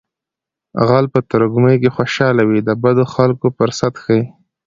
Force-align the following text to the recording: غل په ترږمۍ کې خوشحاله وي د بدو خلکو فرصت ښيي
غل 0.87 1.05
په 1.13 1.19
ترږمۍ 1.29 1.75
کې 1.81 1.89
خوشحاله 1.95 2.43
وي 2.49 2.59
د 2.63 2.69
بدو 2.83 3.05
خلکو 3.13 3.47
فرصت 3.57 3.93
ښيي 4.03 4.23